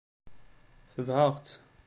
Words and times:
Tebɛeɣ-tt. 0.93 1.55